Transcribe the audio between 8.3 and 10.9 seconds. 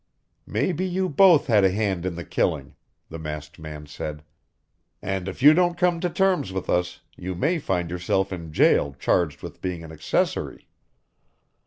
in jail charged with being an accessory."